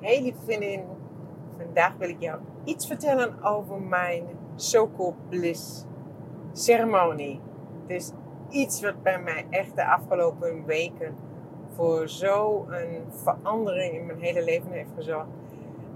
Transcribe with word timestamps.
Hey 0.00 0.22
lieve 0.22 0.38
vriendin, 0.44 0.82
vandaag 1.56 1.96
wil 1.96 2.08
ik 2.08 2.20
jou 2.20 2.40
iets 2.64 2.86
vertellen 2.86 3.42
over 3.42 3.80
mijn 3.80 4.24
Soko 4.54 5.14
Bliss 5.28 5.84
ceremonie. 6.52 7.40
Dus 7.86 8.12
iets 8.48 8.82
wat 8.82 9.02
bij 9.02 9.20
mij 9.20 9.46
echt 9.50 9.76
de 9.76 9.86
afgelopen 9.86 10.64
weken 10.64 11.16
voor 11.74 12.08
zo'n 12.08 12.66
verandering 13.10 13.94
in 13.94 14.06
mijn 14.06 14.20
hele 14.20 14.44
leven 14.44 14.70
heeft 14.70 14.90
gezorgd. 14.96 15.28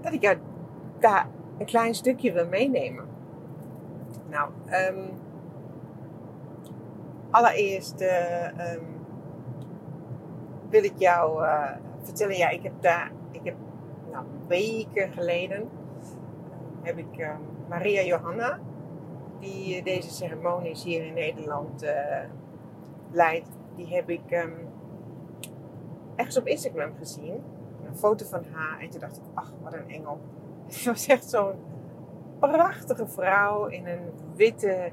Dat 0.01 0.13
ik 0.13 0.21
jou 0.21 0.37
daar 0.99 1.27
een 1.57 1.65
klein 1.65 1.95
stukje 1.95 2.31
wil 2.31 2.47
meenemen. 2.47 3.05
Nou, 4.29 4.49
um, 4.89 5.09
allereerst 7.29 8.01
uh, 8.01 8.73
um, 8.73 8.85
wil 10.69 10.83
ik 10.83 10.97
jou 10.97 11.43
uh, 11.43 11.71
vertellen, 12.01 12.37
ja, 12.37 12.49
ik 12.49 12.63
heb 12.63 12.73
daar, 12.81 13.11
ik 13.31 13.41
heb 13.43 13.55
nou, 14.13 14.25
weken 14.47 15.11
geleden, 15.11 15.69
heb 16.81 16.97
ik 16.97 17.17
uh, 17.17 17.35
Maria 17.69 18.01
Johanna, 18.01 18.59
die 19.39 19.83
deze 19.83 20.09
ceremonies 20.09 20.83
hier 20.83 21.05
in 21.05 21.13
Nederland 21.13 21.85
leidt, 23.11 23.49
die 23.75 23.87
heb 23.87 24.09
ik 24.09 24.31
um, 24.31 24.53
ergens 26.15 26.37
op 26.37 26.47
Instagram 26.47 26.95
gezien. 26.97 27.43
Een 27.85 27.97
foto 27.97 28.25
van 28.25 28.43
haar 28.51 28.79
en 28.79 28.89
toen 28.89 28.99
dacht 28.99 29.17
ik, 29.17 29.23
ach, 29.33 29.51
wat 29.61 29.73
een 29.73 29.89
engel. 29.89 30.19
Het 30.67 30.83
was 30.83 31.07
echt 31.07 31.29
zo'n 31.29 31.55
prachtige 32.39 33.07
vrouw 33.07 33.65
in 33.65 33.87
een 33.87 34.11
witte, 34.35 34.91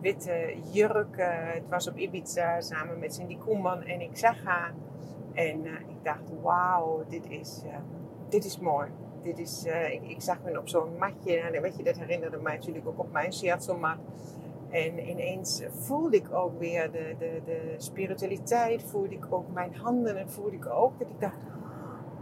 witte 0.00 0.56
jurk. 0.72 1.16
het 1.54 1.68
was 1.68 1.88
op 1.88 1.96
Ibiza 1.96 2.60
samen 2.60 2.98
met 2.98 3.14
Cindy 3.14 3.38
Koeman 3.38 3.82
en 3.82 4.00
ik 4.00 4.16
zag 4.16 4.44
haar. 4.44 4.74
En 5.32 5.64
uh, 5.64 5.72
ik 5.72 6.04
dacht, 6.04 6.30
wauw, 6.42 7.04
dit 7.08 7.28
is, 7.28 7.62
dit 8.30 8.44
is 8.44 8.58
mooi. 8.58 8.88
Dit 9.22 9.38
is, 9.38 9.66
uh, 9.66 9.92
ik, 9.92 10.22
zag 10.22 10.42
me 10.42 10.58
op 10.58 10.68
zo'n 10.68 10.96
matje. 10.98 11.36
En 11.36 11.62
weet 11.62 11.76
je, 11.76 11.82
dat 11.82 11.98
herinnerde 11.98 12.36
mij 12.36 12.54
natuurlijk 12.54 12.88
ook 12.88 12.98
op 12.98 13.12
mijn 13.12 13.32
shiatsu-mat. 13.32 13.98
En 14.70 15.08
ineens 15.08 15.62
voelde 15.70 16.16
ik 16.16 16.32
ook 16.32 16.58
weer 16.58 16.90
de, 16.90 17.14
de, 17.18 17.40
de 17.44 17.74
spiritualiteit. 17.76 18.82
Voelde 18.82 19.14
ik 19.14 19.26
ook 19.30 19.52
mijn 19.52 19.74
handen. 19.74 20.16
En 20.16 20.30
voelde 20.30 20.56
ik 20.56 20.66
ook 20.66 20.98
dat 20.98 21.08
ik 21.08 21.20
dacht, 21.20 21.36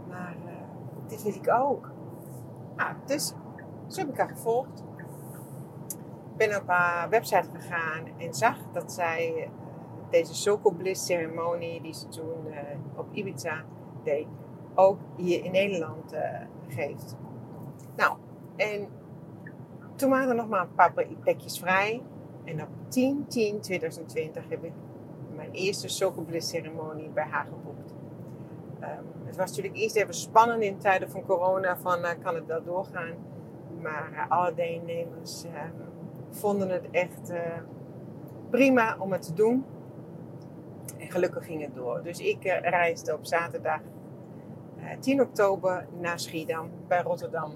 maar 0.07 0.35
dit 1.07 1.23
wil 1.23 1.33
ik 1.33 1.49
ook. 1.49 1.91
Nou, 2.75 2.95
dus 3.05 3.33
zo 3.87 3.99
heb 3.99 4.09
ik 4.09 4.17
haar 4.17 4.29
gevolgd. 4.29 4.83
Ben 6.37 6.61
op 6.61 6.67
haar 6.67 7.09
website 7.09 7.47
gegaan 7.53 8.03
en 8.17 8.33
zag 8.33 8.57
dat 8.71 8.91
zij 8.91 9.49
deze 10.09 10.35
Soko 10.35 10.71
Bliss 10.71 11.05
ceremonie 11.05 11.81
die 11.81 11.93
ze 11.93 12.07
toen 12.07 12.47
op 12.95 13.05
Ibiza 13.11 13.63
deed, 14.03 14.27
ook 14.75 14.99
hier 15.15 15.43
in 15.43 15.51
Nederland 15.51 16.13
uh, 16.13 16.19
geeft. 16.67 17.15
Nou, 17.95 18.17
en 18.55 18.87
toen 19.95 20.09
waren 20.09 20.29
er 20.29 20.35
nog 20.35 20.47
maar 20.47 20.61
een 20.61 20.75
paar 20.75 20.93
plekjes 21.19 21.59
vrij. 21.59 22.01
En 22.43 22.61
op 22.61 22.67
10 22.87 23.25
10 23.27 23.59
2020 23.59 24.49
heb 24.49 24.63
ik 24.63 24.71
mijn 25.35 25.51
eerste 25.51 25.87
Soko 25.87 26.21
Bliss 26.21 26.49
ceremonie 26.49 27.09
bij 27.09 27.25
haar 27.29 27.45
geboekt. 27.45 27.93
Um, 28.81 29.25
het 29.25 29.35
was 29.35 29.49
natuurlijk 29.49 29.75
eerst 29.75 29.95
even 29.95 30.13
spannend 30.13 30.61
in 30.61 30.77
tijden 30.77 31.09
van 31.09 31.25
corona, 31.25 31.77
van 31.77 31.99
uh, 31.99 32.09
kan 32.23 32.35
het 32.35 32.45
wel 32.45 32.63
doorgaan. 32.63 33.13
Maar 33.81 34.25
alle 34.29 34.53
deelnemers 34.53 35.43
um, 35.43 35.51
vonden 36.29 36.69
het 36.69 36.87
echt 36.91 37.33
prima 38.49 38.95
om 38.99 39.11
het 39.11 39.21
te 39.21 39.33
doen. 39.33 39.65
En 40.97 41.11
gelukkig 41.11 41.45
ging 41.45 41.61
het 41.61 41.75
door. 41.75 42.03
Dus 42.03 42.19
ik 42.19 42.43
reisde 42.61 43.13
op 43.13 43.25
zaterdag 43.25 43.79
eh, 43.79 43.98
10 44.99 45.21
oktober 45.21 45.87
naar 45.99 46.19
Schiedam 46.19 46.69
bij 46.87 47.01
Rotterdam. 47.01 47.53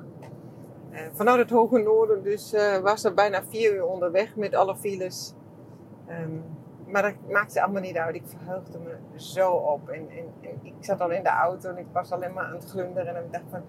Uh, 0.92 1.00
vanuit 1.14 1.40
het 1.40 1.50
hoge 1.50 1.78
noorden, 1.78 2.24
dus 2.24 2.56
was 2.82 3.04
er 3.04 3.14
bijna 3.14 3.44
vier 3.50 3.74
uur 3.74 3.86
onderweg 3.86 4.36
met 4.36 4.56
alle 4.56 4.76
files. 4.76 5.34
Um, 6.10 6.44
maar 6.94 7.02
dat 7.02 7.14
maakte 7.30 7.62
allemaal 7.62 7.82
niet 7.82 7.98
uit. 7.98 8.16
Ik 8.16 8.24
verheugde 8.26 8.80
me 8.80 8.96
zo 9.16 9.52
op. 9.52 9.90
En, 9.90 10.10
en, 10.10 10.60
ik 10.62 10.74
zat 10.80 11.02
al 11.02 11.12
in 11.12 11.24
de 11.24 11.30
auto 11.30 11.70
en 11.70 11.78
ik 11.78 11.86
was 11.92 12.12
alleen 12.12 12.34
maar 12.34 12.46
aan 12.46 12.54
het 12.54 12.70
glunderen. 12.70 13.16
En 13.16 13.24
ik 13.24 13.32
dacht 13.32 13.46
van, 13.50 13.62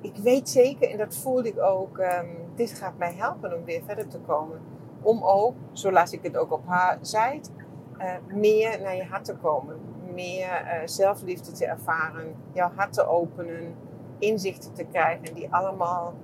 ik 0.00 0.16
weet 0.16 0.48
zeker, 0.48 0.90
en 0.90 0.98
dat 0.98 1.16
voelde 1.16 1.48
ik 1.48 1.60
ook, 1.60 1.98
um, 1.98 2.36
dit 2.54 2.70
gaat 2.70 2.98
mij 2.98 3.14
helpen 3.14 3.56
om 3.56 3.64
weer 3.64 3.82
verder 3.86 4.08
te 4.08 4.18
komen. 4.18 4.60
Om 5.02 5.22
ook, 5.22 5.54
zo 5.72 5.92
las 5.92 6.12
ik 6.12 6.22
het 6.22 6.36
ook 6.36 6.52
op 6.52 6.66
haar 6.66 6.98
uh, 7.02 8.14
meer 8.34 8.80
naar 8.80 8.96
je 8.96 9.04
hart 9.04 9.24
te 9.24 9.34
komen. 9.34 9.80
Meer 10.14 10.62
uh, 10.64 10.72
zelfliefde 10.84 11.52
te 11.52 11.66
ervaren, 11.66 12.34
jouw 12.52 12.70
hart 12.74 12.92
te 12.92 13.06
openen, 13.06 13.74
inzichten 14.18 14.72
te 14.72 14.84
krijgen 14.84 15.34
die 15.34 15.52
allemaal 15.52 16.14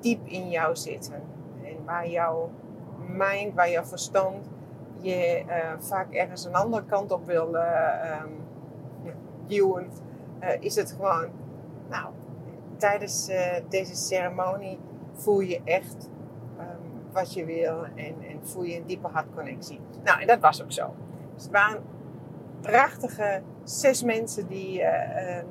diep 0.00 0.26
in 0.26 0.50
jou 0.50 0.76
zitten. 0.76 1.22
En 1.64 1.84
waar 1.84 2.08
jouw 2.08 2.50
mind, 3.08 3.54
waar 3.54 3.70
jouw 3.70 3.84
verstand 3.84 4.48
je 5.00 5.44
uh, 5.46 5.54
vaak 5.78 6.12
ergens 6.12 6.44
een 6.44 6.54
andere 6.54 6.84
kant 6.84 7.12
op 7.12 7.26
wil 7.26 7.54
um, 7.54 8.44
duwen, 9.46 9.90
is 10.60 10.74
het 10.74 10.92
gewoon, 10.92 11.28
nou, 11.88 12.06
tijdens 12.76 13.30
deze 13.68 13.94
ceremonie 13.94 14.78
voel 15.12 15.40
je 15.40 15.60
echt 15.64 16.08
wat 17.12 17.34
je 17.34 17.44
wil 17.44 17.84
en, 17.84 18.14
en 18.30 18.38
voel 18.42 18.62
je 18.62 18.76
een 18.76 18.86
diepe 18.86 19.08
hartconnectie. 19.08 19.80
Nou, 20.04 20.20
en 20.20 20.26
dat 20.26 20.40
was 20.40 20.62
ook 20.62 20.72
zo. 20.72 20.94
Dus 21.34 21.42
het 21.42 21.52
prachtige 22.62 23.42
zes 23.64 24.02
mensen 24.02 24.46
die 24.46 24.80
uh, 24.80 24.88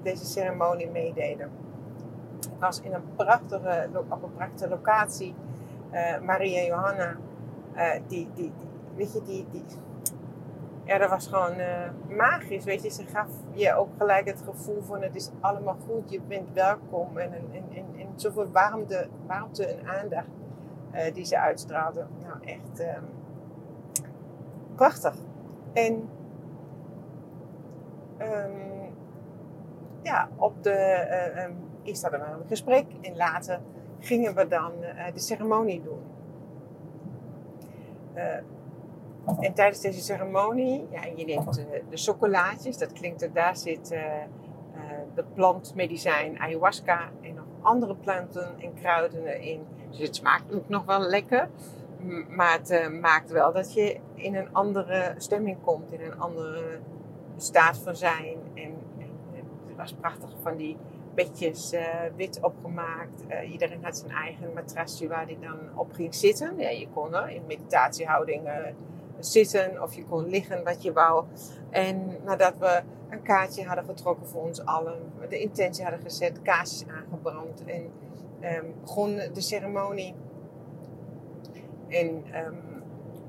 deze 0.03 0.25
ceremonie 0.25 0.89
meededen. 0.89 1.49
Het 2.39 2.59
was 2.59 2.81
in 2.81 2.94
een 2.94 3.16
prachtige, 3.16 3.89
op 4.09 4.23
een 4.23 4.33
prachtige 4.33 4.69
locatie. 4.69 5.35
Uh, 5.91 6.19
Maria 6.19 6.61
Johanna, 6.61 7.16
die, 8.07 8.29
die, 8.33 8.51
weet 8.95 9.13
je, 9.13 9.22
die, 9.22 9.45
die, 9.51 9.63
ja, 10.83 10.97
dat 10.97 11.09
was 11.09 11.27
gewoon 11.27 11.55
magisch, 12.09 12.63
weet 12.63 12.83
je. 12.83 12.89
Ze 12.89 13.05
gaf 13.05 13.28
je 13.53 13.75
ook 13.75 13.89
gelijk 13.97 14.28
het 14.28 14.41
gevoel 14.45 14.81
van 14.81 15.01
het 15.01 15.16
is 15.16 15.29
allemaal 15.39 15.78
goed, 15.88 16.11
je 16.11 16.22
bent 16.28 16.53
welkom. 16.53 17.17
En, 17.17 17.33
en, 17.33 17.51
en, 17.51 17.85
en 17.97 18.07
zoveel 18.16 18.51
warmte, 18.51 19.07
warmte 19.28 19.66
en 19.66 19.88
aandacht 19.88 20.29
die 21.13 21.25
ze 21.25 21.39
uitstraalde. 21.39 22.05
Nou, 22.23 22.35
echt 22.45 22.79
um, 22.79 23.05
prachtig. 24.75 25.16
En 25.73 26.09
um, 28.22 28.94
ja, 30.02 30.30
op 30.36 30.64
de, 30.64 31.08
uh, 31.36 31.44
um, 31.44 31.56
eerst 31.84 32.02
hadden 32.02 32.20
we 32.20 32.26
een 32.26 32.48
gesprek 32.48 32.86
en 33.02 33.16
later 33.16 33.59
gingen 34.00 34.36
we 34.36 34.48
dan 34.48 34.72
uh, 34.82 35.14
de 35.14 35.20
ceremonie 35.20 35.82
doen. 35.82 36.02
en 39.40 39.54
tijdens 39.54 39.82
deze 39.82 40.02
ceremonie, 40.02 40.88
ja, 40.90 41.02
je 41.16 41.26
neemt 41.26 41.56
de 41.90 41.98
chocolaatjes, 41.98 42.78
dat 42.78 42.94
klinkt 42.94 43.22
er, 43.22 43.34
daar 43.34 43.58
zit 43.58 43.96
de 45.16 45.24
plantmedicijn 45.34 46.40
ayahuasca 46.40 47.09
en 47.22 47.34
nog 47.34 47.46
andere 47.62 47.96
planten 47.96 48.59
en 48.59 48.74
kruiden 48.74 49.42
in. 49.42 49.66
Dus 49.90 50.00
het 50.00 50.16
smaakt 50.16 50.53
ook 50.53 50.70
nog 50.70 50.86
wel 50.86 51.00
lekker. 51.00 51.50
Maar 52.30 52.53
het 52.53 53.00
maakt 53.02 53.32
wel 53.32 53.53
dat 53.53 53.74
je 53.74 54.00
in 54.14 54.36
een 54.36 54.53
andere 54.53 55.14
stemming 55.18 55.58
komt, 55.62 55.92
in 55.92 56.02
een 56.02 56.20
andere 56.20 56.80
staat 57.44 57.78
van 57.78 57.96
zijn. 57.96 58.38
En, 58.53 58.74
en 58.97 59.09
het 59.68 59.78
was 59.78 59.94
prachtig 59.94 60.29
van 60.41 60.57
die 60.57 60.78
bedjes 61.16 61.74
uh, 61.74 61.81
wit 62.16 62.40
opgemaakt. 62.41 63.24
Uh, 63.29 63.52
iedereen 63.52 63.84
had 63.84 63.97
zijn 63.97 64.12
eigen 64.12 64.53
matrasje 64.53 65.07
waar 65.07 65.25
hij 65.25 65.38
dan 65.41 65.57
op 65.75 65.94
ging 65.94 66.16
zitten. 66.16 66.57
Ja, 66.57 66.69
je 66.69 66.88
kon 66.94 67.16
er 67.16 67.29
in 67.29 67.41
meditatiehouding 67.47 68.50
zitten 69.19 69.81
of 69.81 69.96
je 69.96 70.03
kon 70.03 70.29
liggen 70.29 70.63
wat 70.63 70.81
je 70.81 70.94
wou. 70.94 71.25
En 71.69 72.18
nadat 72.24 72.53
we 72.57 72.81
een 73.09 73.22
kaartje 73.22 73.66
hadden 73.66 73.85
getrokken 73.85 74.28
voor 74.28 74.41
ons 74.41 74.66
allen, 74.66 75.12
de 75.29 75.40
intentie 75.40 75.84
hadden 75.84 76.02
gezet, 76.02 76.41
kaarsjes 76.41 76.85
aangebrand 76.88 77.64
en 77.66 77.91
um, 78.41 78.73
begon 78.82 79.16
de 79.16 79.41
ceremonie. 79.41 80.16
En 81.88 82.23
um, 82.46 82.80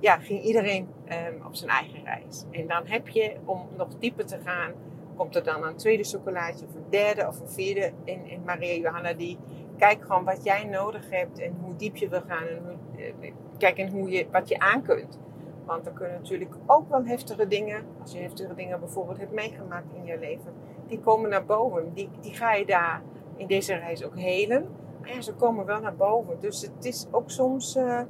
ja, 0.03 0.17
ging 0.17 0.43
iedereen 0.43 0.89
um, 1.29 1.47
op 1.47 1.55
zijn 1.55 1.71
eigen 1.71 2.05
reis. 2.05 2.45
En 2.51 2.67
dan 2.67 2.87
heb 2.87 3.09
je, 3.09 3.37
om 3.45 3.69
nog 3.77 3.89
dieper 3.99 4.27
te 4.27 4.39
gaan, 4.45 4.73
komt 5.17 5.37
er 5.37 5.45
dan 5.45 5.65
een 5.65 5.77
tweede 5.77 6.05
chocolaatje 6.05 6.67
of 6.67 6.75
een 6.75 6.91
derde 6.91 7.27
of 7.27 7.41
een 7.41 7.49
vierde. 7.49 7.93
En, 8.05 8.25
en 8.31 8.43
Maria 8.45 8.75
Johanna 8.75 9.13
die 9.13 9.39
kijkt 9.77 10.05
gewoon 10.05 10.25
wat 10.25 10.45
jij 10.45 10.65
nodig 10.65 11.11
hebt 11.11 11.39
en 11.39 11.57
hoe 11.61 11.77
diep 11.77 11.97
je 11.97 12.09
wil 12.09 12.23
gaan. 12.27 12.47
En 12.47 12.59
hoe, 12.65 13.03
uh, 13.21 13.33
kijk 13.59 13.79
en 13.79 13.91
hoe 13.91 14.11
je, 14.11 14.27
wat 14.31 14.49
je 14.49 14.59
aan 14.59 14.83
kunt. 14.83 15.19
Want 15.65 15.87
er 15.87 15.93
kunnen 15.93 16.21
natuurlijk 16.21 16.55
ook 16.67 16.89
wel 16.89 17.05
heftige 17.05 17.47
dingen, 17.47 17.85
als 18.01 18.13
je 18.13 18.19
heftige 18.19 18.55
dingen 18.55 18.81
bijvoorbeeld 18.81 19.19
hebt 19.19 19.33
meegemaakt 19.33 19.95
in 19.95 20.05
je 20.05 20.19
leven, 20.19 20.53
die 20.87 21.01
komen 21.01 21.31
naar 21.31 21.45
boven. 21.45 21.91
Die, 21.95 22.09
die 22.21 22.35
ga 22.35 22.53
je 22.53 22.67
daar 22.67 23.03
in 23.37 23.47
deze 23.47 23.75
reis 23.75 24.05
ook 24.05 24.19
helen. 24.19 24.69
Maar 25.01 25.15
ja, 25.15 25.21
ze 25.21 25.35
komen 25.35 25.67
wel 25.67 25.81
naar 25.81 25.97
boven. 25.97 26.41
Dus 26.41 26.63
het 26.63 26.85
is 26.85 27.07
ook 27.11 27.31
soms 27.31 27.77
uh, 27.77 28.01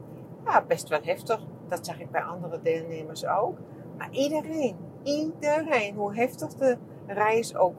ja, 0.44 0.64
best 0.68 0.88
wel 0.88 1.00
heftig. 1.02 1.40
Dat 1.68 1.86
zag 1.86 2.00
ik 2.00 2.10
bij 2.10 2.22
andere 2.22 2.60
deelnemers 2.62 3.26
ook. 3.26 3.58
Maar 3.98 4.10
iedereen, 4.10 4.76
iedereen, 5.02 5.94
hoe 5.94 6.14
heftig 6.14 6.54
de 6.54 6.76
reis 7.06 7.56
ook 7.56 7.76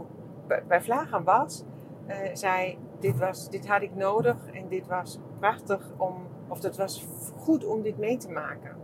bij 0.68 0.82
Vlagen 0.82 1.24
was, 1.24 1.64
uh, 2.08 2.16
zei: 2.34 2.78
dit, 3.00 3.20
was, 3.20 3.50
dit 3.50 3.68
had 3.68 3.82
ik 3.82 3.96
nodig 3.96 4.38
en 4.54 4.68
dit 4.68 4.88
was 4.88 5.20
prachtig 5.40 5.92
om, 5.98 6.14
of 6.48 6.64
het 6.64 6.78
was 6.78 7.08
goed 7.38 7.66
om 7.66 7.82
dit 7.82 7.98
mee 7.98 8.18
te 8.18 8.30
maken. 8.30 8.76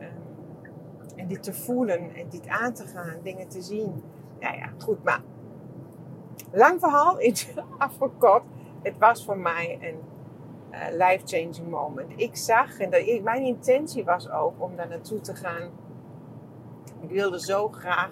Um, 0.00 0.08
en 1.16 1.26
dit 1.26 1.42
te 1.42 1.52
voelen 1.52 2.14
en 2.14 2.28
dit 2.28 2.48
aan 2.48 2.72
te 2.72 2.86
gaan, 2.86 3.16
dingen 3.22 3.48
te 3.48 3.62
zien. 3.62 4.02
Ja, 4.38 4.52
ja, 4.52 4.70
goed, 4.78 5.04
maar 5.04 5.22
lang 6.52 6.80
verhaal 6.80 7.18
in 7.28 7.34
afgekort. 7.78 8.42
Het 8.82 8.98
was 8.98 9.24
voor 9.24 9.38
mij 9.38 9.78
een 9.80 9.98
life-changing 10.90 11.70
moment. 11.70 12.12
Ik 12.16 12.36
zag, 12.36 12.78
en 12.78 13.22
mijn 13.22 13.42
intentie 13.42 14.04
was 14.04 14.30
ook 14.30 14.54
om 14.58 14.76
daar 14.76 14.88
naartoe 14.88 15.20
te 15.20 15.34
gaan. 15.34 15.70
Ik 17.00 17.10
wilde 17.10 17.40
zo 17.40 17.68
graag 17.68 18.10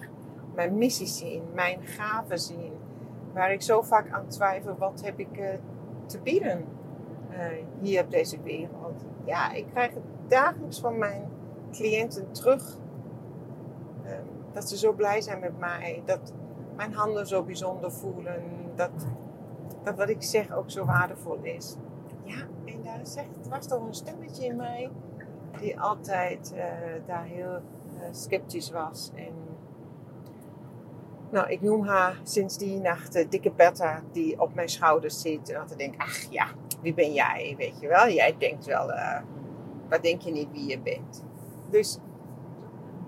mijn 0.55 0.77
missie 0.77 1.07
zien, 1.07 1.43
mijn 1.53 1.85
gaven 1.85 2.39
zien. 2.39 2.73
Waar 3.33 3.51
ik 3.51 3.61
zo 3.61 3.81
vaak 3.81 4.11
aan 4.11 4.27
twijfel, 4.27 4.75
wat 4.77 5.01
heb 5.03 5.19
ik 5.19 5.37
uh, 5.37 5.47
te 6.05 6.19
bieden 6.19 6.65
uh, 7.31 7.37
hier 7.81 8.03
op 8.03 8.11
deze 8.11 8.41
wereld? 8.41 9.05
Ja, 9.25 9.51
ik 9.51 9.67
krijg 9.67 9.93
het 9.93 10.03
dagelijks 10.27 10.79
van 10.79 10.97
mijn 10.97 11.29
cliënten 11.71 12.31
terug. 12.31 12.77
Uh, 14.05 14.11
dat 14.51 14.69
ze 14.69 14.77
zo 14.77 14.93
blij 14.93 15.21
zijn 15.21 15.39
met 15.39 15.59
mij. 15.59 16.01
Dat 16.05 16.33
mijn 16.75 16.93
handen 16.93 17.27
zo 17.27 17.43
bijzonder 17.43 17.91
voelen. 17.91 18.43
Dat, 18.75 18.91
dat 19.83 19.95
wat 19.95 20.09
ik 20.09 20.23
zeg 20.23 20.53
ook 20.53 20.71
zo 20.71 20.85
waardevol 20.85 21.39
is. 21.41 21.75
Ja, 22.23 22.47
en 22.65 22.83
daar 22.83 22.99
zegt, 23.03 23.47
was 23.49 23.67
toch 23.67 23.87
een 23.87 23.93
stemmetje 23.93 24.45
in 24.45 24.55
mij 24.55 24.89
die 25.59 25.79
altijd 25.79 26.53
uh, 26.55 26.63
daar 27.05 27.25
heel 27.25 27.61
uh, 27.93 28.01
sceptisch 28.11 28.71
was. 28.71 29.11
En 29.15 29.33
nou, 31.29 31.49
ik 31.49 31.61
noem 31.61 31.85
haar 31.85 32.19
sinds 32.23 32.57
die 32.57 32.79
nacht 32.79 33.13
de 33.13 33.27
dikke 33.27 33.51
Bertha 33.51 34.03
die 34.11 34.41
op 34.41 34.53
mijn 34.53 34.69
schouders 34.69 35.21
zit. 35.21 35.49
En 35.49 35.59
altijd 35.59 35.79
denk, 35.79 36.01
ach 36.01 36.21
ja, 36.29 36.47
wie 36.81 36.93
ben 36.93 37.13
jij, 37.13 37.53
weet 37.57 37.79
je 37.79 37.87
wel? 37.87 38.09
Jij 38.09 38.35
denkt 38.37 38.65
wel, 38.65 38.89
uh, 38.89 39.19
wat 39.89 40.03
denk 40.03 40.21
je 40.21 40.31
niet 40.31 40.51
wie 40.51 40.65
je 40.65 40.79
bent? 40.79 41.23
Dus 41.69 41.97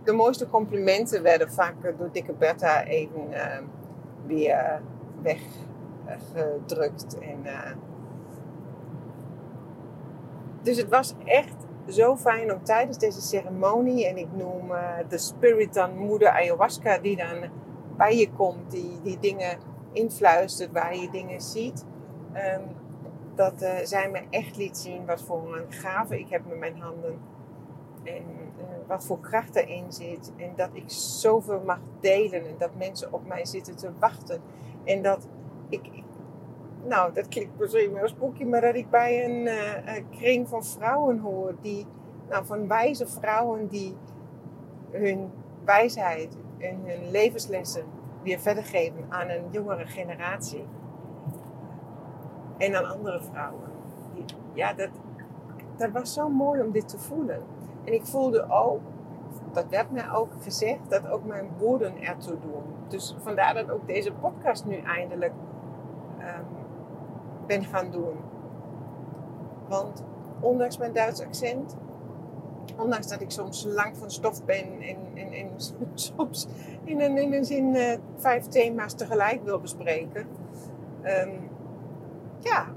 de 0.04 0.12
mooiste 0.12 0.50
complimenten 0.50 1.24
werden 1.24 1.52
vaak 1.52 1.98
door 1.98 2.10
dikke 2.12 2.34
Bertha 2.34 2.84
even 2.84 3.30
weer 4.25 4.81
weggedrukt. 5.22 7.18
En, 7.19 7.46
dus 10.62 10.78
het 10.78 10.90
was 10.90 11.13
echt 11.25 11.56
zo 11.88 12.16
fijn 12.16 12.54
om 12.54 12.63
tijdens 12.63 12.98
deze 12.98 13.22
ceremonie, 13.22 14.08
en 14.08 14.18
ik 14.18 14.28
noem 14.31 14.72
de 15.08 15.18
spirit 15.18 15.74
dan 15.74 15.98
moeder 15.98 16.30
ayahuasca, 16.30 16.98
die 16.98 17.16
dan 17.16 17.50
bij 17.98 18.18
je 18.18 18.31
komt, 18.31 18.72
die, 18.72 19.00
die 19.04 19.19
dingen 19.19 19.58
influistert, 19.92 20.72
waar 20.72 20.96
je 20.96 21.10
dingen 21.10 21.42
ziet. 21.42 21.86
Um, 22.34 22.62
dat 23.36 23.62
uh, 23.62 23.69
zij 23.84 24.10
me 24.10 24.22
echt 24.30 24.58
liet 24.58 24.78
zien 24.78 25.06
wat 25.06 25.22
voor 25.22 25.58
een 25.58 25.72
gave 25.72 26.19
ik 26.19 26.30
heb 26.30 26.48
met 26.48 26.60
mijn 26.60 26.78
handen. 26.78 27.19
En 28.04 28.24
uh, 28.58 28.63
wat 28.88 29.06
voor 29.06 29.19
kracht 29.19 29.56
erin 29.56 29.92
zit. 29.92 30.31
En 30.38 30.52
dat 30.56 30.69
ik 30.74 30.84
zoveel 30.88 31.62
mag 31.66 31.80
delen. 32.00 32.46
En 32.46 32.56
dat 32.58 32.75
mensen 32.78 33.13
op 33.13 33.28
mij 33.28 33.46
zitten 33.46 33.75
te 33.75 33.92
wachten. 34.00 34.42
En 34.84 35.02
dat 35.02 35.28
ik, 35.69 35.90
nou 36.83 37.13
dat 37.13 37.28
klinkt 37.28 37.60
misschien 37.60 37.94
wel 37.94 38.07
spooky, 38.07 38.44
maar 38.44 38.62
dat 38.62 38.75
ik 38.75 38.89
bij 38.89 39.25
een, 39.25 39.45
uh, 39.45 39.95
een 39.95 40.10
kring 40.10 40.48
van 40.48 40.63
vrouwen 40.63 41.19
hoor. 41.19 41.56
Die, 41.62 41.86
nou 42.30 42.45
van 42.45 42.68
wijze 42.68 43.07
vrouwen 43.07 43.68
die 43.68 43.98
hun 44.92 45.31
wijsheid, 45.66 46.38
en 46.62 46.80
hun 46.86 47.12
levenslessen 47.12 47.86
weer 48.24 48.39
verder 48.39 48.63
geven 48.63 49.06
aan 49.10 49.30
een 49.30 49.44
jongere 49.50 49.86
generatie. 49.86 50.66
En 52.57 52.75
aan 52.75 52.86
andere 52.86 53.22
vrouwen. 53.22 53.69
Ja, 54.54 54.74
dat, 54.74 54.89
dat 55.77 55.92
was 55.92 56.13
zo 56.13 56.30
mooi 56.30 56.62
om 56.62 56.72
dit 56.72 56.88
te 56.88 57.00
voelen. 57.00 57.44
En 57.84 57.94
ik 57.94 58.06
voelde 58.06 58.50
ook, 58.50 58.81
dat 59.51 59.69
werd 59.69 59.92
mij 59.92 60.12
ook 60.12 60.30
gezegd, 60.42 60.80
dat 60.89 61.10
ook 61.10 61.25
mijn 61.25 61.50
woorden 61.57 62.01
ertoe 62.01 62.39
doen. 62.39 62.63
Dus 62.88 63.16
vandaar 63.19 63.54
dat 63.54 63.72
ook 63.72 63.88
deze 63.88 64.12
podcast 64.13 64.66
nu 64.66 64.75
eindelijk 64.75 65.34
um, 66.21 66.45
ben 67.47 67.63
gaan 67.63 67.91
doen. 67.91 68.18
Want 69.68 70.03
ondanks 70.39 70.77
mijn 70.77 70.94
Duits 70.94 71.21
accent 71.21 71.77
ondanks 72.77 73.07
dat 73.07 73.21
ik 73.21 73.31
soms 73.31 73.65
lang 73.68 73.97
van 73.97 74.12
stof 74.12 74.45
ben 74.45 74.81
en, 75.15 75.50
soms 75.94 76.47
in 76.83 77.01
een, 77.01 77.18
in 77.18 77.33
een 77.33 77.45
zin 77.45 77.75
uh, 77.75 77.94
vijf 78.15 78.47
thema's 78.47 78.94
tegelijk 78.94 79.44
wil 79.44 79.59
bespreken. 79.59 80.27
Um, 81.03 81.50
ja, 82.39 82.67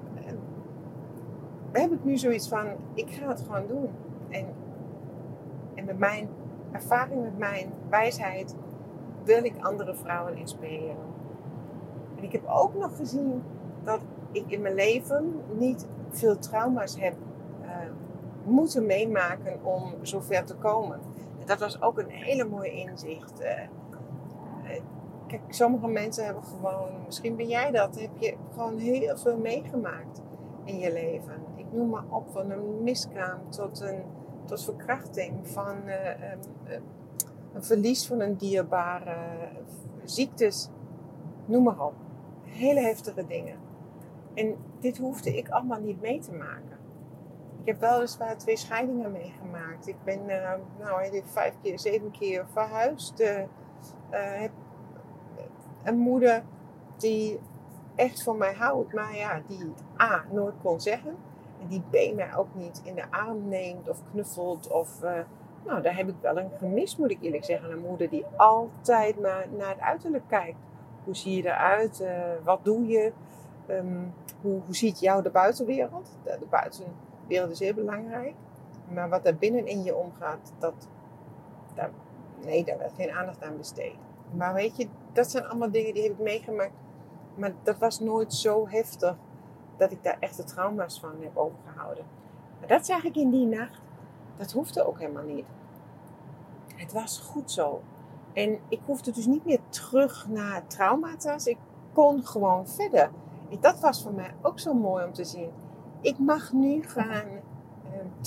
heb 1.81 1.93
ik 1.93 2.05
nu 2.05 2.17
zoiets 2.17 2.49
van, 2.49 2.67
ik 2.95 3.11
ga 3.11 3.29
het 3.29 3.41
gewoon 3.41 3.67
doen. 3.67 3.91
En, 4.29 4.47
en 5.75 5.85
met 5.85 5.99
mijn 5.99 6.29
ervaring, 6.73 7.23
met 7.23 7.39
mijn 7.39 7.73
wijsheid, 7.89 8.55
wil 9.25 9.45
ik 9.45 9.55
andere 9.61 9.95
vrouwen 9.95 10.37
inspireren. 10.37 11.14
Ik 12.25 12.33
heb 12.33 12.47
ook 12.47 12.75
nog 12.75 12.97
gezien 12.97 13.43
dat 13.85 14.01
ik 14.33 14.51
in 14.51 14.61
mijn 14.61 14.75
leven 14.75 15.35
niet 15.59 15.87
veel 16.11 16.39
trauma's 16.39 17.01
heb 17.01 17.15
moeten 18.45 18.87
meemaken 18.87 19.65
om 19.65 19.95
zover 20.03 20.45
te 20.45 20.55
komen. 20.55 21.01
En 21.41 21.47
dat 21.47 21.59
was 21.59 21.83
ook 21.83 21.99
een 21.99 22.11
hele 22.11 22.45
mooie 22.45 22.73
inzicht. 22.73 23.41
Uh, 23.41 23.51
kijk, 25.27 25.43
sommige 25.49 25.87
mensen 25.87 26.25
hebben 26.25 26.43
gewoon, 26.45 26.89
misschien 27.07 27.37
ben 27.37 27.49
jij 27.49 27.71
dat, 27.71 28.01
heb 28.01 28.11
je 28.19 28.35
gewoon 28.53 28.79
heel 28.79 29.17
veel 29.17 29.39
meegemaakt 29.39 30.23
in 30.65 30.79
je 30.79 30.93
leven. 30.93 31.35
Ik 31.57 31.67
noem 31.71 31.89
maar 31.89 32.05
op, 32.09 32.31
van 32.31 32.51
een 32.51 32.83
miskraam 32.83 33.51
tot 33.51 33.81
een 33.81 34.03
tot 34.45 34.65
verkrachting, 34.65 35.49
van 35.49 35.77
um, 35.77 36.83
een 37.53 37.65
verlies 37.65 38.07
van 38.07 38.21
een 38.21 38.37
dierbare, 38.37 39.17
ziektes, 40.05 40.69
noem 41.47 41.63
maar 41.63 41.81
op. 41.81 41.95
Hele 42.55 42.81
heftige 42.81 43.27
dingen. 43.27 43.57
En 44.35 44.57
dit 44.81 44.99
hoefde 44.99 45.37
ik 45.37 45.49
allemaal 45.49 45.81
niet 45.81 46.01
mee 46.01 46.19
te 46.19 46.33
maken. 46.33 46.79
Ik 47.61 47.67
heb 47.67 47.81
weliswaar 47.81 48.39
twee 48.39 48.57
scheidingen 48.57 49.13
meegemaakt. 49.13 49.89
Ik 49.89 49.97
ben 50.05 50.21
uh, 50.29 50.53
nou, 50.79 51.23
vijf 51.25 51.55
keer, 51.63 51.79
zeven 51.79 52.11
keer 52.11 52.47
verhuisd. 52.53 53.21
Uh, 53.21 53.41
heb 54.11 54.51
een 55.83 55.99
moeder 55.99 56.45
die 56.97 57.41
echt 57.95 58.23
van 58.23 58.39
mij 58.39 58.55
houdt, 58.55 58.93
maar 58.93 59.17
ja, 59.17 59.43
die 59.47 59.73
A, 60.01 60.25
nooit 60.31 60.55
kon 60.63 60.81
zeggen. 60.81 61.17
En 61.61 61.67
die 61.69 61.83
B, 61.91 62.15
mij 62.15 62.37
ook 62.37 62.55
niet 62.55 62.81
in 62.85 62.95
de 62.95 63.11
arm 63.11 63.49
neemt 63.49 63.89
of 63.89 64.03
knuffelt. 64.11 64.69
Of, 64.69 65.01
nou, 65.65 65.83
daar 65.83 65.97
heb 65.97 66.09
ik 66.09 66.15
wel 66.21 66.39
een 66.39 66.51
gemis, 66.59 66.97
moet 66.97 67.11
ik 67.11 67.19
eerlijk 67.21 67.45
zeggen. 67.45 67.71
Een 67.71 67.85
moeder 67.89 68.09
die 68.09 68.25
altijd 68.37 69.21
maar 69.21 69.47
naar 69.57 69.69
het 69.69 69.81
uiterlijk 69.81 70.29
kijkt. 70.29 70.59
Hoe 71.05 71.17
zie 71.17 71.37
je 71.37 71.49
eruit? 71.49 72.05
wat 72.43 72.65
doe 72.65 72.87
je? 72.87 73.13
Um, 73.69 74.15
hoe, 74.41 74.61
hoe 74.65 74.75
ziet 74.75 75.01
jou 75.01 75.23
de 75.23 75.31
buitenwereld? 75.31 76.09
De, 76.23 76.37
de 76.41 76.47
buiten 76.47 76.85
wereld 77.27 77.51
is 77.51 77.59
heel 77.59 77.75
belangrijk. 77.75 78.35
Maar 78.93 79.09
wat 79.09 79.27
er 79.27 79.37
binnenin 79.37 79.83
je 79.83 79.95
omgaat, 79.95 80.53
dat, 80.59 80.89
daar, 81.75 81.91
nee, 82.45 82.65
daar 82.65 82.79
werd 82.79 82.93
geen 82.95 83.11
aandacht 83.11 83.43
aan 83.43 83.57
besteed. 83.57 83.97
Maar 84.31 84.55
weet 84.55 84.77
je, 84.77 84.89
dat 85.13 85.31
zijn 85.31 85.47
allemaal 85.47 85.71
dingen 85.71 85.95
die 85.95 86.03
heb 86.03 86.13
ik 86.13 86.19
meegemaakt. 86.19 86.73
Maar 87.35 87.53
dat 87.63 87.79
was 87.79 88.01
nooit 88.01 88.35
zo 88.35 88.69
heftig 88.69 89.17
dat 89.77 89.93
ik 89.93 90.03
daar 90.03 90.17
echte 90.21 90.45
trauma's 90.45 91.01
van 91.01 91.13
heb 91.21 91.37
overgehouden. 91.37 92.05
Maar 92.59 92.69
dat 92.69 92.87
zag 92.87 93.05
ik 93.05 93.17
in 93.17 93.31
die 93.31 93.47
nacht. 93.47 93.81
Dat 94.37 94.53
hoefde 94.53 94.87
ook 94.87 94.99
helemaal 94.99 95.25
niet. 95.25 95.47
Het 96.77 96.93
was 96.93 97.19
goed 97.19 97.51
zo. 97.51 97.83
En 98.35 98.59
ik 98.69 98.81
hoefde 98.85 99.11
dus 99.11 99.27
niet 99.27 99.45
meer 99.45 99.61
terug 99.69 100.27
naar 100.29 100.67
trauma's. 100.67 101.47
Ik 101.47 101.59
kon 101.93 102.27
gewoon 102.27 102.69
verder. 102.69 103.11
Dat 103.61 103.81
was 103.81 104.03
voor 104.03 104.13
mij 104.13 104.35
ook 104.43 104.59
zo 104.59 104.75
mooi 104.75 105.05
om 105.05 105.13
te 105.13 105.25
zien 105.25 105.51
ik 106.05 106.19
mag 106.19 106.53
nu 106.53 106.83
gaan 106.83 107.27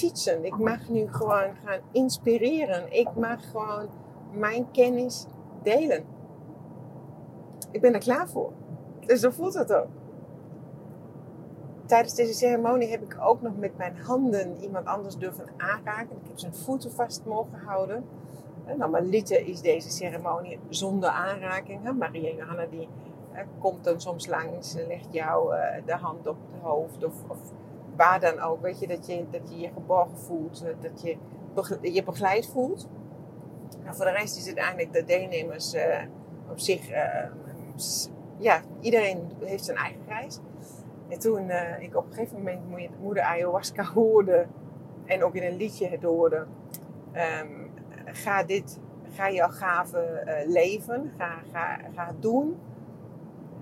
uh. 0.03 0.43
Ik 0.43 0.57
mag 0.57 0.89
nu 0.89 1.07
gewoon 1.07 1.55
gaan 1.63 1.79
inspireren. 1.91 2.93
Ik 2.93 3.15
mag 3.15 3.49
gewoon 3.51 3.87
mijn 4.31 4.71
kennis 4.71 5.25
delen. 5.63 6.05
Ik 7.71 7.81
ben 7.81 7.93
er 7.93 7.99
klaar 7.99 8.29
voor. 8.29 8.51
Dus 9.05 9.19
zo 9.19 9.29
voelt 9.29 9.53
het 9.53 9.73
ook. 9.73 9.87
Tijdens 11.85 12.13
deze 12.13 12.33
ceremonie 12.33 12.89
heb 12.89 13.01
ik 13.01 13.17
ook 13.21 13.41
nog 13.41 13.57
met 13.57 13.77
mijn 13.77 13.97
handen 13.97 14.61
iemand 14.61 14.85
anders 14.85 15.17
durven 15.17 15.47
aanraken. 15.57 16.15
Ik 16.21 16.27
heb 16.27 16.39
zijn 16.39 16.55
voeten 16.55 16.91
vast 16.91 17.25
mogen 17.25 17.59
houden. 17.59 18.03
En 18.67 18.77
normaliter 18.77 19.47
is 19.47 19.61
deze 19.61 19.89
ceremonie 19.89 20.59
zonder 20.69 21.09
aanraking. 21.09 21.97
Maria 21.97 22.33
Johanna 22.35 22.65
die 22.65 22.87
uh, 23.33 23.39
komt 23.59 23.83
dan 23.83 24.01
soms 24.01 24.27
langs, 24.27 24.73
legt 24.73 25.07
jou 25.11 25.55
uh, 25.55 25.61
de 25.85 25.95
hand 25.95 26.27
op 26.27 26.37
het 26.51 26.61
hoofd 26.61 27.03
of, 27.03 27.13
of 27.27 27.37
waar 27.95 28.19
dan 28.19 28.39
ook, 28.39 28.61
weet 28.61 28.79
je, 28.79 28.87
dat 28.87 29.05
je 29.05 29.25
dat 29.31 29.41
je, 29.49 29.59
je 29.59 29.69
geborgen 29.73 30.17
voelt, 30.17 30.63
eh, 30.65 30.73
dat 30.81 31.01
je 31.01 31.17
je 31.81 32.03
begeleid 32.03 32.47
voelt. 32.47 32.87
Nou, 33.83 33.95
voor 33.95 34.05
de 34.05 34.11
rest 34.11 34.37
is 34.37 34.45
het 34.45 34.57
eigenlijk 34.57 34.93
de 34.93 35.03
deelnemers 35.03 35.75
op 36.49 36.59
zich 36.59 36.89
ja, 38.37 38.61
iedereen 38.79 39.31
heeft 39.39 39.65
zijn 39.65 39.77
eigen 39.77 40.01
reis. 40.07 40.39
En 41.07 41.19
toen 41.19 41.49
ik 41.79 41.95
op 41.95 42.05
een 42.05 42.13
gegeven 42.13 42.37
moment 42.37 42.99
moeder 43.01 43.23
ayahuasca 43.23 43.83
hoorde 43.83 44.45
en 45.05 45.23
ook 45.23 45.35
in 45.35 45.43
een 45.43 45.57
liedje 45.57 45.87
het 45.87 46.03
hoorde, 46.03 46.45
um, 47.13 47.56
ga 48.11 48.43
dit, 48.43 48.79
ga 49.09 49.31
jouw 49.31 49.49
gave 49.49 50.23
uh, 50.25 50.51
leven, 50.51 51.11
ga, 51.17 51.41
ga, 51.51 51.79
ga 51.95 52.13
doen. 52.19 52.57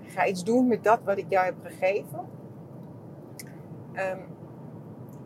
Ga 0.02 0.26
iets 0.26 0.44
doen 0.44 0.66
met 0.66 0.84
dat 0.84 1.00
wat 1.04 1.18
ik 1.18 1.26
jou 1.28 1.44
heb 1.44 1.54
gegeven. 1.62 2.20
Um, 3.92 4.18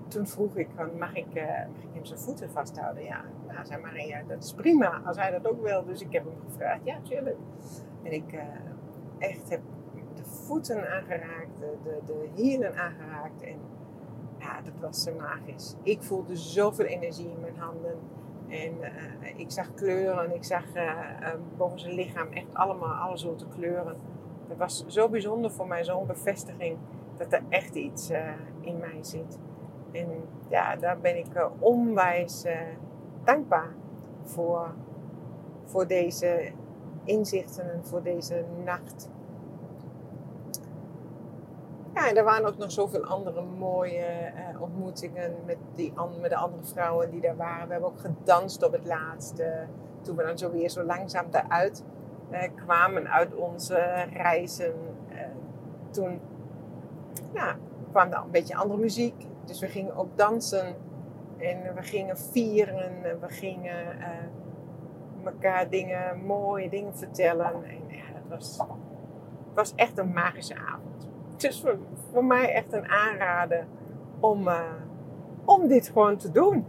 toen 0.08 0.26
vroeg 0.26 0.56
ik, 0.56 0.68
mag 0.98 1.14
ik, 1.14 1.34
uh, 1.34 1.42
mag 1.44 1.82
ik 1.82 1.88
hem 1.92 2.04
zijn 2.04 2.18
voeten 2.18 2.50
vasthouden? 2.50 3.04
Ja, 3.04 3.24
nou, 3.46 3.66
zei 3.66 3.80
Maria, 3.82 4.22
dat 4.28 4.42
is 4.44 4.52
prima 4.52 5.00
als 5.04 5.16
hij 5.16 5.30
dat 5.30 5.46
ook 5.46 5.62
wil. 5.62 5.84
Dus 5.84 6.00
ik 6.00 6.12
heb 6.12 6.24
hem 6.24 6.34
gevraagd, 6.48 6.84
ja, 6.84 7.00
tuurlijk. 7.02 7.36
En 8.02 8.12
ik 8.12 8.32
uh, 8.32 8.40
echt 9.18 9.50
heb 9.50 9.60
de 10.14 10.24
voeten 10.24 10.90
aangeraakt, 10.90 11.58
de, 11.58 11.76
de, 11.82 11.98
de 12.06 12.28
hielen 12.34 12.78
aangeraakt. 12.78 13.42
En 13.42 13.58
ja, 14.38 14.60
dat 14.60 14.74
was 14.80 15.08
magisch. 15.18 15.74
Ik 15.82 16.02
voelde 16.02 16.36
zoveel 16.36 16.86
energie 16.86 17.30
in 17.30 17.40
mijn 17.40 17.56
handen. 17.56 17.98
En 18.50 18.74
uh, 18.80 19.38
ik 19.38 19.50
zag 19.50 19.74
kleuren, 19.74 20.34
ik 20.34 20.44
zag 20.44 20.64
boven 21.56 21.80
zijn 21.80 21.94
lichaam 21.94 22.32
echt 22.32 22.54
allemaal 22.54 22.94
alle 22.94 23.16
soorten 23.16 23.48
kleuren. 23.48 23.96
Het 24.48 24.58
was 24.58 24.84
zo 24.86 25.08
bijzonder 25.08 25.50
voor 25.50 25.66
mij, 25.66 25.84
zo'n 25.84 26.06
bevestiging 26.06 26.76
dat 27.16 27.32
er 27.32 27.42
echt 27.48 27.74
iets 27.74 28.10
in 28.60 28.78
mij 28.78 28.98
zit. 29.00 29.38
En 29.92 30.08
ja, 30.48 30.76
daar 30.76 30.98
ben 30.98 31.18
ik 31.18 31.34
uh, 31.36 31.46
onwijs 31.58 32.44
dankbaar 33.24 33.74
voor, 34.22 34.74
voor 35.64 35.86
deze 35.86 36.52
inzichten 37.04 37.72
en 37.72 37.86
voor 37.86 38.02
deze 38.02 38.44
nacht. 38.64 39.08
Ja, 42.00 42.08
en 42.08 42.16
er 42.16 42.24
waren 42.24 42.46
ook 42.46 42.56
nog 42.56 42.72
zoveel 42.72 43.04
andere 43.04 43.42
mooie 43.42 44.32
uh, 44.52 44.62
ontmoetingen 44.62 45.34
met, 45.46 45.56
die, 45.74 45.92
met 46.20 46.30
de 46.30 46.36
andere 46.36 46.64
vrouwen 46.64 47.10
die 47.10 47.20
daar 47.20 47.36
waren. 47.36 47.66
We 47.66 47.72
hebben 47.72 47.90
ook 47.90 48.00
gedanst 48.00 48.62
op 48.62 48.72
het 48.72 48.86
laatste. 48.86 49.66
Toen 50.02 50.16
we 50.16 50.22
dan 50.22 50.38
zo 50.38 50.50
weer 50.50 50.68
zo 50.70 50.82
langzaam 50.82 51.30
daaruit 51.30 51.84
kwamen 52.54 53.10
uit 53.10 53.34
onze 53.34 54.06
reizen. 54.12 54.74
toen 55.90 56.20
ja, 57.34 57.56
kwam 57.90 58.12
er 58.12 58.18
een 58.18 58.30
beetje 58.30 58.54
andere 58.54 58.80
muziek. 58.80 59.26
Dus 59.44 59.60
we 59.60 59.66
gingen 59.66 59.96
ook 59.96 60.16
dansen 60.16 60.76
en 61.38 61.74
we 61.74 61.82
gingen 61.82 62.18
vieren 62.18 63.04
en 63.04 63.20
we 63.20 63.28
gingen 63.28 63.86
elkaar 65.24 65.70
dingen, 65.70 66.24
mooie 66.24 66.68
dingen 66.68 66.96
vertellen. 66.96 67.64
En 67.64 67.88
ja, 67.88 68.04
het 68.04 68.28
was, 68.28 68.58
het 68.58 69.54
was 69.54 69.74
echt 69.74 69.98
een 69.98 70.12
magische 70.12 70.56
avond. 70.56 71.09
Het 71.40 71.52
is 71.52 71.64
voor, 72.10 72.24
mij 72.24 72.52
echt 72.52 72.72
een 72.72 72.88
aanrader 72.88 73.66
om, 74.20 74.48
uh, 74.48 74.72
om 75.44 75.68
dit 75.68 75.88
gewoon 75.88 76.16
te 76.16 76.30
doen. 76.30 76.64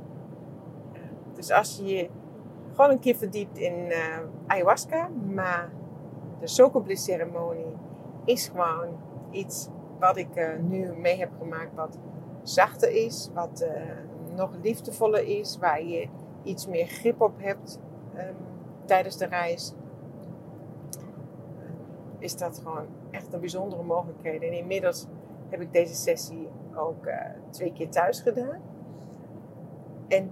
Dus 1.33 1.51
als 1.51 1.77
je 1.77 1.85
je 1.85 2.09
gewoon 2.73 2.91
een 2.91 2.99
keer 2.99 3.15
verdiept 3.15 3.57
in 3.57 3.73
uh, 3.73 4.17
ayahuasca, 4.47 5.09
maar 5.33 5.71
de 6.39 6.47
Sokoblis 6.47 7.03
ceremonie 7.03 7.75
is 8.25 8.47
gewoon 8.47 8.97
iets 9.29 9.69
wat 9.99 10.17
ik 10.17 10.59
nu 10.61 10.93
mee 10.93 11.17
heb 11.17 11.29
gemaakt, 11.39 11.75
wat 11.75 11.97
zachter 12.43 12.91
is, 12.91 13.29
wat 13.33 13.65
nog 14.35 14.51
liefdevoller 14.61 15.39
is, 15.39 15.57
waar 15.57 15.83
je 15.83 16.07
iets 16.43 16.67
meer 16.67 16.87
grip 16.87 17.21
op 17.21 17.33
hebt 17.37 17.79
um, 18.15 18.35
tijdens 18.85 19.17
de 19.17 19.25
reis, 19.25 19.73
is 22.19 22.37
dat 22.37 22.61
gewoon 22.63 23.00
echt 23.11 23.33
een 23.33 23.39
bijzondere 23.39 23.83
mogelijkheid. 23.83 24.41
En 24.41 24.53
inmiddels 24.53 25.07
heb 25.49 25.61
ik 25.61 25.73
deze 25.73 25.95
sessie 25.95 26.49
ook 26.75 27.05
uh, 27.05 27.15
twee 27.49 27.73
keer 27.73 27.89
thuis 27.89 28.19
gedaan. 28.19 28.59
En 30.07 30.31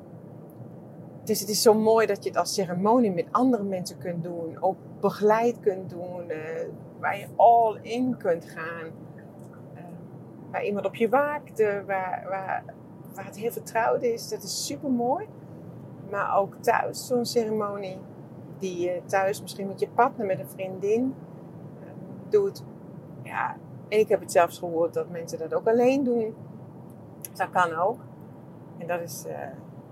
dus 1.23 1.39
het 1.39 1.49
is 1.49 1.61
zo 1.61 1.73
mooi 1.73 2.05
dat 2.05 2.23
je 2.23 2.29
het 2.29 2.39
als 2.39 2.53
ceremonie 2.53 3.11
met 3.11 3.27
andere 3.31 3.63
mensen 3.63 3.97
kunt 3.97 4.23
doen, 4.23 4.61
ook 4.61 4.77
begeleid 4.99 5.59
kunt 5.59 5.89
doen, 5.89 6.23
uh, 6.27 6.37
waar 6.99 7.17
je 7.17 7.27
all 7.35 7.79
in 7.81 8.17
kunt 8.17 8.45
gaan 8.45 8.91
waar 10.51 10.65
iemand 10.65 10.85
op 10.85 10.95
je 10.95 11.09
waakt, 11.09 11.59
waar, 11.85 12.25
waar, 12.29 12.63
waar 13.13 13.25
het 13.25 13.37
heel 13.37 13.51
vertrouwd 13.51 14.03
is. 14.03 14.29
Dat 14.29 14.43
is 14.43 14.65
super 14.65 14.89
mooi. 14.89 15.27
Maar 16.09 16.37
ook 16.37 16.55
thuis, 16.59 17.07
zo'n 17.07 17.25
ceremonie 17.25 17.97
die 18.59 18.79
je 18.79 19.01
thuis 19.05 19.41
misschien 19.41 19.67
met 19.67 19.79
je 19.79 19.89
partner, 19.89 20.25
met 20.25 20.39
een 20.39 20.49
vriendin 20.49 21.13
doet. 22.31 22.63
Ja, 23.23 23.55
en 23.87 23.99
ik 23.99 24.09
heb 24.09 24.19
het 24.19 24.31
zelfs 24.31 24.59
gehoord 24.59 24.93
dat 24.93 25.09
mensen 25.09 25.39
dat 25.39 25.53
ook 25.53 25.67
alleen 25.67 26.03
doen. 26.03 26.35
Dat 27.33 27.49
kan 27.49 27.73
ook. 27.73 27.99
En 28.77 28.87
dat 28.87 29.01
is 29.01 29.25
uh, 29.27 29.33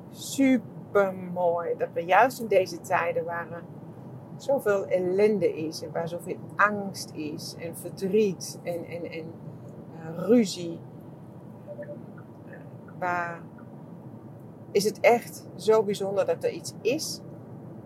super 0.09 1.13
mooi. 1.33 1.77
Dat 1.77 1.89
we 1.93 2.05
juist 2.05 2.39
in 2.39 2.47
deze 2.47 2.81
tijden 2.81 3.25
waar 3.25 3.63
zoveel 4.37 4.85
ellende 4.85 5.57
is 5.57 5.81
en 5.81 5.91
waar 5.91 6.07
zoveel 6.07 6.37
angst 6.55 7.11
is 7.13 7.55
en 7.59 7.77
verdriet 7.77 8.59
en, 8.63 8.85
en, 8.85 9.11
en 9.11 9.33
ruzie. 10.15 10.79
Waar 12.99 13.41
is 14.71 14.83
het 14.83 14.99
echt 14.99 15.47
zo 15.55 15.83
bijzonder 15.83 16.25
dat 16.25 16.43
er 16.43 16.49
iets 16.51 16.73
is 16.81 17.21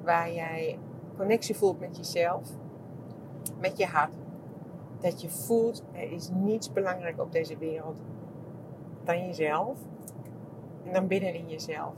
waar 0.03 0.34
jij 0.34 0.79
connectie 1.17 1.55
voelt 1.55 1.79
met 1.79 1.98
jezelf, 1.98 2.50
met 3.60 3.77
je 3.77 3.86
hart. 3.86 4.13
Dat 5.01 5.22
je 5.22 5.29
voelt, 5.29 5.84
er 5.91 6.12
is 6.12 6.29
niets 6.29 6.72
belangrijk 6.72 7.20
op 7.20 7.31
deze 7.31 7.58
wereld 7.58 8.01
dan 9.03 9.25
jezelf. 9.25 9.79
En 10.86 10.93
dan 10.93 11.08
binnenin 11.08 11.50
jezelf. 11.50 11.93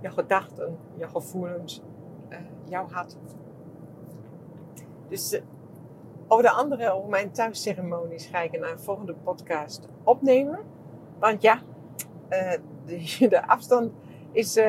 Je 0.00 0.10
gedachten, 0.10 0.78
je 0.96 1.08
gevoelens, 1.08 1.82
uh, 2.28 2.38
jouw 2.64 2.88
hart. 2.88 3.16
Dus 5.08 5.32
uh, 5.32 5.40
over 6.28 6.44
de 6.44 6.50
andere, 6.50 6.90
over 6.90 7.08
mijn 7.08 7.30
thuisceremonies, 7.30 8.26
ga 8.26 8.40
ik 8.40 8.52
een 8.52 8.78
volgende 8.78 9.14
podcast 9.14 9.88
opnemen. 10.02 10.58
Want 11.18 11.42
ja, 11.42 11.60
uh, 12.30 12.52
de, 13.30 13.46
afstand 13.46 13.92
is 14.32 14.60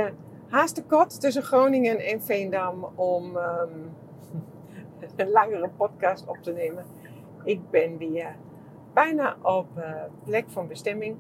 haast 0.48 0.76
te 0.76 0.84
kort 0.84 1.22
tussen 1.22 1.44
Groningen 1.44 2.00
en 2.00 2.22
Veendam 2.22 2.88
om 2.96 3.36
um, 3.36 3.96
een 5.16 5.30
langere 5.30 5.70
podcast 5.78 6.28
op 6.28 6.38
te 6.42 6.52
nemen. 6.52 6.86
Ik 7.50 7.70
ben 7.70 7.98
weer 7.98 8.36
bijna 8.94 9.38
op 9.42 9.68
uh, 9.78 10.04
plek 10.24 10.50
van 10.50 10.68
bestemming. 10.68 11.18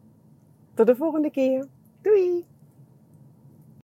Tot 0.74 0.88
de 0.88 0.96
volgende 0.96 1.32
keer. 1.32 1.68
Doei! 2.02 2.51